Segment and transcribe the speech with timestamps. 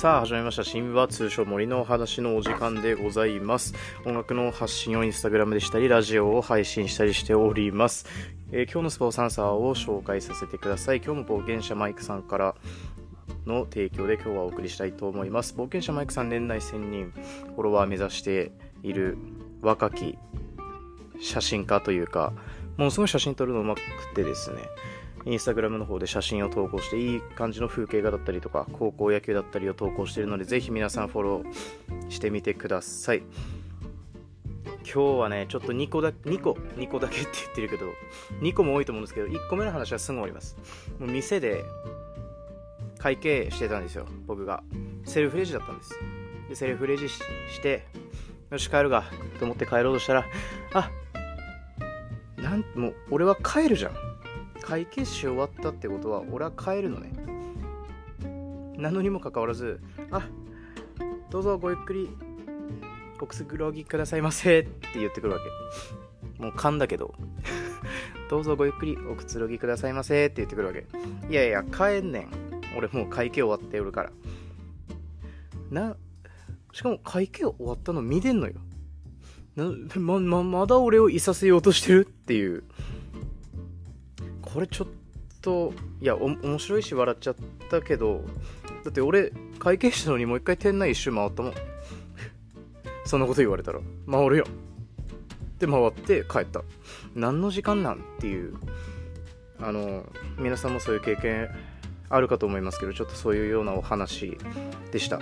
[0.00, 0.64] さあ始まりました。
[0.64, 3.74] 新は通称森のお話のお時間でございます。
[4.06, 8.06] 音楽の発信をインスタグラムでしたりラジオを配信したりしております、
[8.50, 11.02] えー、今日のスポーサンサーを紹介させてください。
[11.04, 12.54] 今日も冒険者マイクさんから
[13.44, 15.54] の提供で今日はお送りしたいと思います。
[15.54, 17.12] 冒険者マイクさん年内1000人
[17.54, 19.18] フォロワー目指している
[19.60, 20.16] 若き
[21.20, 22.32] 写真家というか
[22.78, 23.82] ものすごい写真撮るのうまく
[24.14, 24.62] てですね。
[25.26, 33.22] インスタグラムの方で写真を投稿していい感じの風景画だったりとか高校野球だったりを投稿しているのでぜひ皆さんフォローしてみてください。
[34.92, 37.86] 今日はねちょっと2個だ2個2個だけって言ってるけど
[38.40, 40.56] 2個も多いと思うんですけど1個目の話はすぐ終わります。
[40.98, 41.64] もう店で
[42.98, 44.62] 会計してたんですよ僕が。
[45.04, 45.98] セルフレジだったんです。
[46.48, 47.20] でセルフレジし
[47.62, 47.86] て
[48.50, 49.04] よし帰るが
[49.38, 50.24] と思って帰ろうとしたら
[50.72, 50.90] あ
[52.36, 54.09] なんもう俺は帰るじゃん。
[54.62, 57.12] 会計し終わったってことは俺は帰るのね。
[58.76, 59.80] なのにもかかわらず
[60.10, 60.26] あ
[61.28, 62.08] どうぞごゆっくり
[63.20, 66.42] おくつぐろぎくださいませって言ってくるわけ。
[66.42, 67.14] もう噛んだけど
[68.30, 70.86] どうぞごゆっくりおくつろぎくださいませって言ってくるわけ。
[71.28, 72.28] いやいや帰んねん。
[72.78, 74.12] 俺もう会計終わっておるから。
[75.70, 75.96] な
[76.72, 78.54] しかも会計終わったの見てんのよ。
[79.56, 82.64] なまままだ俺をいさせようとしてるっていう。
[84.52, 84.88] これちょっ
[85.40, 87.36] といや面白いし笑っちゃっ
[87.70, 88.24] たけど
[88.84, 91.54] だって俺会計したのにもう一回店内一周回ったもん。
[93.04, 93.80] そんなこと言われたら。
[94.10, 94.44] 回るよ。
[95.58, 96.62] で回って帰った。
[97.14, 98.54] 何の時間なんっていう。
[99.62, 100.06] あの
[100.38, 101.50] 皆さんもそういう経験
[102.08, 104.38] あるかと思いますけどちょっとそういうようなお話
[104.90, 105.20] でした。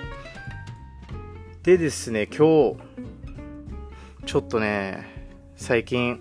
[1.65, 2.77] でですね今日
[4.27, 6.21] ちょっとね最近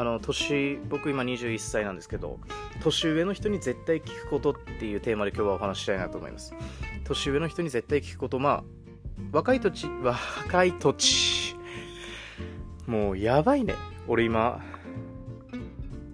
[0.00, 2.40] あの年僕今21歳なんですけど
[2.82, 6.54] 年上の人に絶対聞くことっていうテーマで今日はお話ししたいなと思います。
[7.04, 8.64] 年上の人に絶対聞くことまあ
[9.30, 11.54] 若い土地若い土地。
[12.86, 13.74] もうやばいね。
[14.08, 14.64] 俺今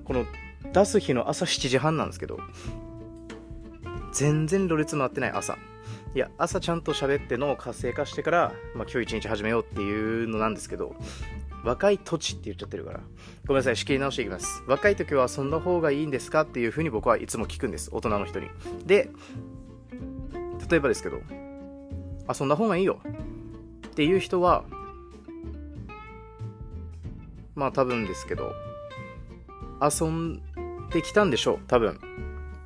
[0.04, 0.26] この
[0.72, 2.40] 出す日の朝7時半なんですけど
[4.12, 5.56] 全然ろれつ回ってない朝。
[6.12, 10.96] いや朝ちゃんと喋って脳を活性化してから、まあ、今日一日始めようっていうのなんですけど
[11.66, 13.00] 若い土地って言っちゃってるから。
[13.44, 14.62] ごめんなさい、仕切り直していきます。
[14.68, 17.90] 若い時は遊んだ方がいいんですかっていうふうに僕はいつも聞くんです。
[17.92, 18.48] 大人の人に。
[18.84, 19.10] で、
[20.70, 21.18] 例えばですけど、
[22.32, 23.00] 遊んだ方がいいよ
[23.88, 24.64] っていう人は、
[27.56, 28.52] まあ多分ですけど、
[29.82, 30.40] 遊ん
[30.92, 31.98] できたんでしょう、多分。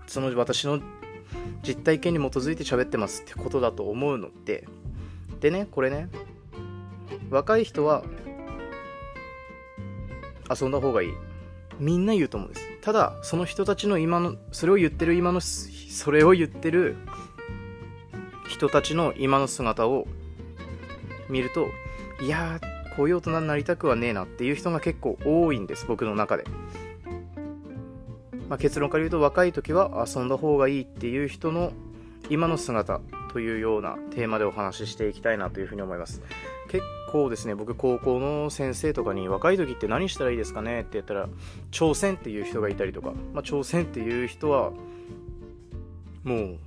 [0.06, 0.78] その私の
[1.62, 4.69] 実体験に基づいて喋ってますってことだと思うので、
[5.41, 6.10] でね、これね、
[7.31, 8.05] 若い人は
[10.50, 11.11] 遊んだ方がいい。
[11.78, 12.66] みんな言うと思うんです。
[12.83, 16.97] ただ、その人たちの今の、それを言ってる今の、それを言ってる
[18.49, 20.06] 人たちの今の姿を
[21.28, 21.69] 見ると、
[22.21, 26.44] いやー、こういう大人になりたくはねえなっていう人が結構多いんです、僕の中で。
[28.49, 31.72] まあ、結論から言うと、若い時は遊んだ方がいいっていう人の
[32.28, 33.00] 今の姿
[33.33, 36.21] というようなテーマでお話ししていきたいなというふうに思います。
[37.10, 41.28] 構ですね、僕高校の先生とかに若い時って何したらいいですかねって言ったら、
[41.72, 44.72] 挑戦っていう人がいたりとか、まあ、挑戦っていう人は、
[46.22, 46.59] もう、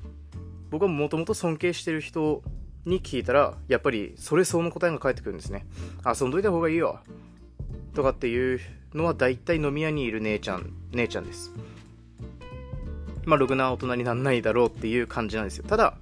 [0.69, 2.41] 僕はもともと尊敬してる人
[2.85, 5.65] に聞いたら、やっぱりそれ相の答えが返ってくるんですね。
[6.05, 6.99] 遊んどいた方がいいよ。
[7.93, 8.59] とかっていう
[8.93, 11.53] のは大体飲み屋にいる姉ちゃん、姉ちゃんです。
[13.25, 15.63] まあ、ろくな大人にならないだろうっていう感じなんですよ。
[15.67, 15.97] ただ、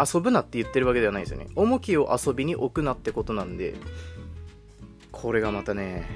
[0.00, 1.48] 遊ぶなって言ってるわけではないですよね。
[1.56, 3.74] 重きを遊びに置くなってことなんで、
[5.12, 6.08] これがまたね、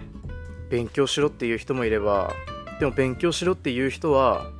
[0.71, 2.33] 勉強しろっていう人もいれば、
[2.81, 4.51] でも勉強しろっていう人は、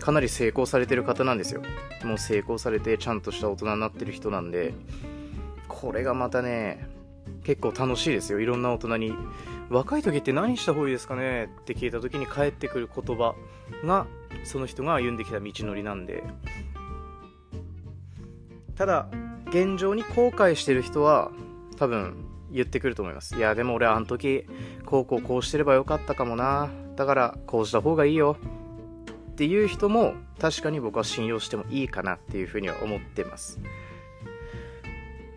[0.00, 1.62] かなり成功されてる方なんですよ。
[2.04, 4.74] もう成功されてちゃんとした大人になってる人なんで、
[5.68, 6.88] これがまたね、
[7.44, 8.40] 結構楽しいですよ。
[8.40, 9.12] いろんな大人に。
[9.68, 11.50] 若い時って何した方がいいですかね？
[11.62, 13.34] って聞いた時に返ってくる言葉
[13.84, 14.06] が、
[14.44, 16.22] その人が歩んできた道のりなんで、
[18.76, 19.08] ただ
[19.48, 21.30] 現状に後悔してる人は
[21.76, 23.36] 多分言ってくると思います。
[23.36, 24.46] いやでも俺あの時
[24.84, 26.70] こうこうこうしてればよかったかもな。
[26.94, 28.36] だからこうした方がいいよ
[29.32, 33.60] っていう人も確かに僕は信用してもいいかなっていうふうには思ってます。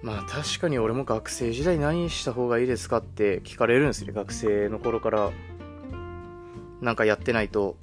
[0.02, 4.14] まあ確かに俺も学生時代何した方がいいですかって聞かれるんですね。
[4.14, 5.32] 学生の頃から。
[6.82, 7.76] なんかやってないと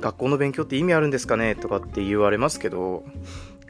[0.00, 3.04] 学校の勉強って意味あるんですかねとかって言われますけど。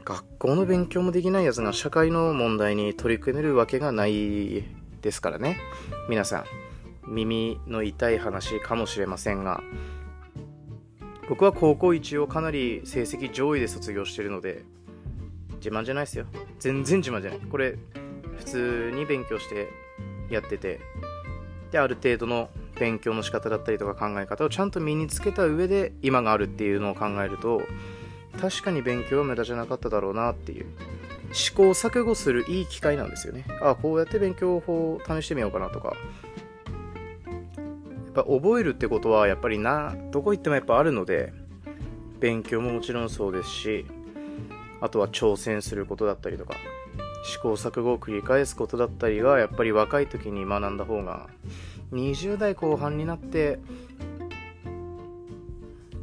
[0.03, 4.63] 学校の勉強もできないやつが社会の問題に取り組めるわけがない
[5.01, 5.57] ですからね。
[6.09, 6.45] 皆さん、
[7.07, 9.61] 耳の痛い話かもしれませんが、
[11.29, 14.63] 僕は高校一をかなり成績上位で卒業してるので
[15.55, 16.25] 自慢じゃないですよ
[16.59, 17.77] 全然自慢じゃないこれ
[18.37, 19.69] 普通に勉強して
[20.29, 20.81] やってて
[21.71, 27.61] である程度の勉強の仕方だったりとか考え方をちゃんと身につけた上で今があるっていうのを考えると
[28.39, 30.65] 確かに勉強は無駄じゃなかっただろうなっていう。
[31.31, 33.45] 試行錯誤するいい機会なんですよね。
[33.61, 35.95] あこうやって勉強法を試してみようかなとか。
[38.15, 41.33] やっぱ覚えるってことはやっぱりなどこ行ってもやっぱあるので
[42.19, 43.85] 勉強ももちろんそうですし
[44.81, 46.53] あとは挑戦することだったりとか
[47.25, 51.27] 試行錯誤を繰り返すことだったりがやっぱり若い時に学んだ方が
[51.91, 53.57] 20代後半になって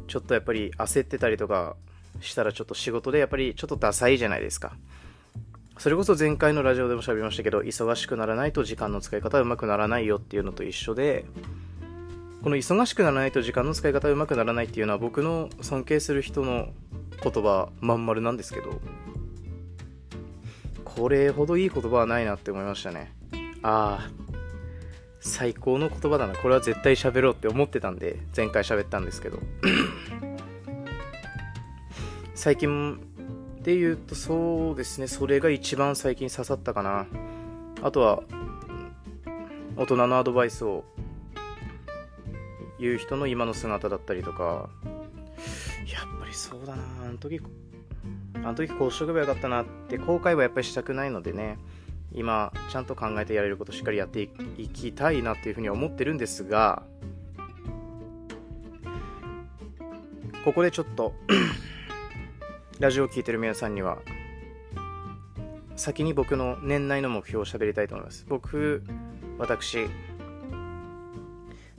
[0.07, 1.77] ちょっとやっぱり焦ってたりとか
[2.21, 4.73] したらちょっと仕事でやっぱりちょっとダサいじゃないですか。
[5.77, 11.25] それこそ前回のラジオでも喋りましたけど忙しくならないと時間の使い方はうまくならないよっていうのと一緒で
[12.43, 16.67] この忙しくならないと時間の使い方はうまくならないっていうのは僕の尊敬する人の
[17.23, 18.79] 言葉まん丸なんですけど
[20.85, 23.11] これほどいい言葉はないなって思いましたね。
[23.63, 24.09] ああ
[25.19, 26.35] 最高の言葉だな。
[26.35, 29.39] これは絶対喋ろうって思ってたんで前回喋ったんですけど。
[32.41, 32.99] 最近
[33.61, 35.05] で言うとそうですね。
[35.05, 37.05] それが一番最近刺さったかな。
[37.83, 38.23] あとは
[39.75, 40.83] 大人のアドバイスを
[42.79, 44.71] 言う人の今の姿だったりとか。
[45.85, 46.81] やっぱりそうだな。
[47.05, 47.39] あの時
[48.33, 51.59] あの時こうしとけばよかったなって後悔はやっぱりしたくないのでね。
[52.11, 56.81] 今ちゃんと考えてやれることしっかりやっていきたいなっていうふうに思ってるんですが。
[60.43, 61.13] ここでちょっと
[62.81, 63.99] ラジオを聴いてる皆さんには
[65.75, 68.25] 先に僕の年内の目標を喋りたいと思います。
[68.27, 68.81] 僕
[69.37, 69.87] 私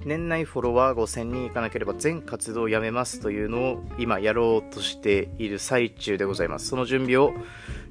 [0.04, 6.68] 年内フォロワー5000人いかなければ全活動をやめますというのを今やろうとしている最中でございます。
[6.68, 7.32] その準備を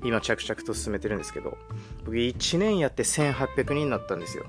[0.05, 1.57] 今着々と進めてるんですけど
[2.05, 4.45] 僕1年やって1800人になったんですよ。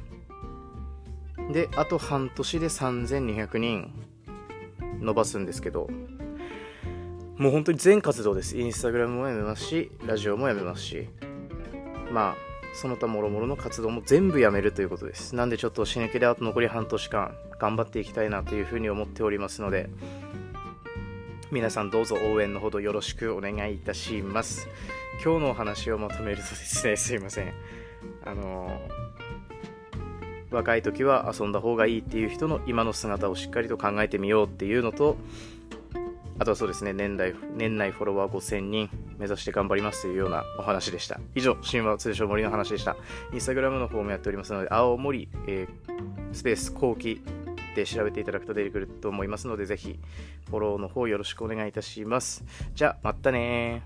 [1.52, 3.92] であと半年で3200人
[5.00, 5.90] 伸ばすんですけど
[7.42, 8.56] もう本当に全活動です。
[8.56, 11.08] インスタグラムもやめますしラジオもやめますし。
[12.12, 12.36] まあ
[12.72, 15.34] その他もろもろの活動も全部やめるということです。
[15.34, 19.90] なんでちょっと死ぬ気であと残り半年間頑張っていきたいなというふうに思っておりますので
[21.50, 24.68] 皆さんどうぞ応援のほどよろしくお願いいたします。
[25.24, 27.52] 今日のお話をまとめるとですね すいません。
[28.24, 28.80] あの
[30.52, 35.16] 若い時は遊んだ方がいいっていう人の今の姿をしっかりと考えてみようっていうのと
[36.38, 41.20] あとはそうですね年代年内フォロワー5000人目指して頑張りますというようなお話でした。
[41.34, 42.96] 以上神話通称森の話でした。
[43.32, 47.22] インスタグラムの方もやっておりますので青森、えー、スペース後期
[47.74, 49.98] で調べていただくと出てくると思いますのでぜひ
[50.50, 52.44] フォローの方よろしくお願いいたします。
[52.74, 53.82] じゃあまたね